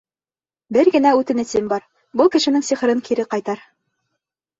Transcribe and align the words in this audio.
—Бер 0.77 0.87
генә 0.95 1.09
үтенесем 1.19 1.67
бар, 1.73 1.85
был 2.21 2.31
кешенең 2.37 2.65
сихырын 2.71 3.05
кире 3.11 3.27
ҡайтар. 3.35 3.63